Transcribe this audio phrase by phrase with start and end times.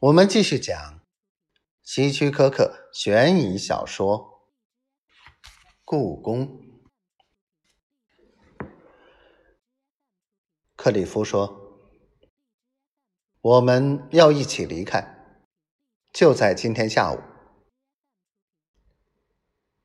[0.00, 1.00] 我们继续讲
[1.82, 4.44] 希区柯克悬疑小说
[5.84, 6.46] 《故宫》。
[10.76, 11.80] 克里夫说
[13.42, 15.42] ：“我们要一起离开，
[16.12, 17.18] 就在今天下午。”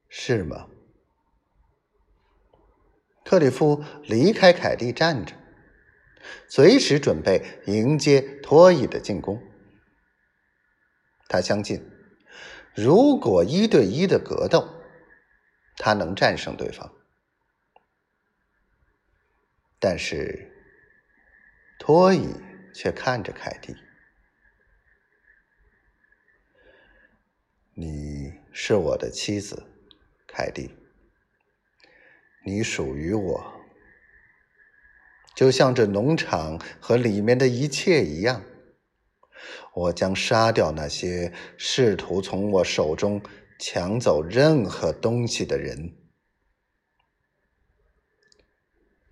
[0.07, 0.67] 是吗？
[3.25, 5.35] 克里夫离开凯蒂，站着，
[6.47, 9.41] 随时准备迎接托伊的进攻。
[11.33, 11.83] 他相信，
[12.75, 14.83] 如果一对一的格斗，
[15.77, 16.93] 他能战胜对方。
[19.79, 20.51] 但是，
[21.79, 22.35] 托伊
[22.71, 23.75] 却看着凯蒂
[27.73, 29.65] ：“你是我的妻子，
[30.27, 30.77] 凯蒂，
[32.45, 33.53] 你属于我，
[35.35, 38.43] 就像这农场和里面的一切一样。”
[39.73, 43.21] 我将杀掉那些试图从我手中
[43.59, 45.95] 抢走任何东西的人。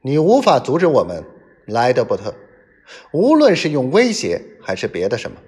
[0.01, 1.23] 你无法阻止我们，
[1.67, 2.35] 莱德伯特，
[3.13, 5.41] 无论是用威胁还是别的什么。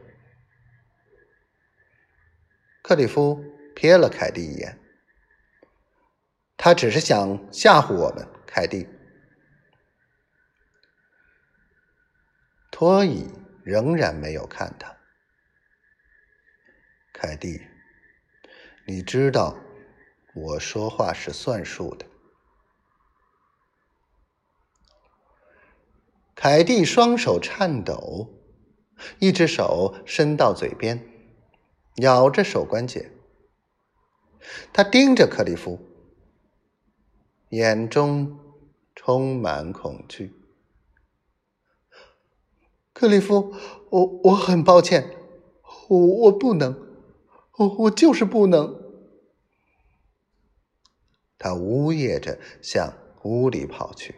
[2.84, 3.44] 克里夫
[3.76, 4.78] 瞥了凯蒂一眼，
[6.58, 8.28] 他只是想吓唬我们。
[8.46, 8.88] 凯蒂，
[12.70, 13.28] 托伊
[13.64, 14.98] 仍然没有看他。
[17.14, 17.62] 凯蒂，
[18.86, 19.58] 你知道
[20.36, 22.06] 我说话是算数的。
[26.36, 28.28] 凯蒂双手颤抖，
[29.20, 31.02] 一只手伸到嘴边，
[31.98, 33.12] 咬着手关节。
[34.74, 35.80] 他盯着克里夫，
[37.50, 38.38] 眼中
[38.94, 40.34] 充满恐惧。
[42.94, 43.54] 克里夫，
[43.90, 45.16] 我我很抱歉，
[45.90, 46.80] 我我不能。
[47.58, 48.82] 我我就是不能。
[51.38, 54.16] 他呜咽着向屋里跑去。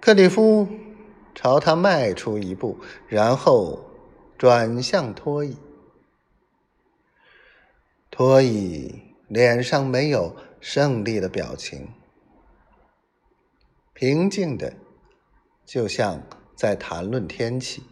[0.00, 0.68] 克里夫
[1.34, 2.78] 朝他迈出一步，
[3.08, 3.84] 然后
[4.36, 5.56] 转向托伊。
[8.10, 11.88] 托伊脸上没有胜利的表情，
[14.02, 14.74] 平静的，
[15.64, 16.20] 就像
[16.56, 17.84] 在谈论天气。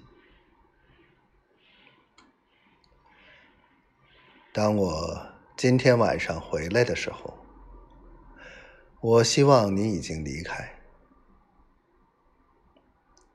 [4.52, 7.38] 当我今天晚上回来的时候，
[9.00, 10.80] 我希望你已经离开。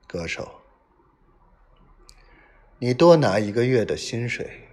[0.05, 0.59] 歌手，
[2.77, 4.67] 你多拿一个月的薪水，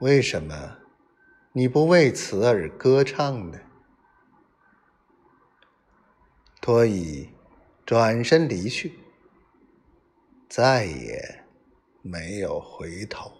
[0.00, 0.78] 为什么
[1.52, 3.60] 你不为此而歌唱呢？
[6.66, 7.28] 所以
[7.84, 8.98] 转身离去，
[10.48, 11.44] 再也
[12.02, 13.30] 没有回头。